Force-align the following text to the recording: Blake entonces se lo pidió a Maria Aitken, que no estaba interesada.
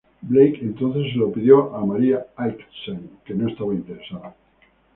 Blake 0.23 0.57
entonces 0.63 1.11
se 1.13 1.19
lo 1.19 1.31
pidió 1.31 1.75
a 1.75 1.85
Maria 1.85 2.25
Aitken, 2.35 3.19
que 3.23 3.35
no 3.35 3.47
estaba 3.47 3.71
interesada. 3.71 4.35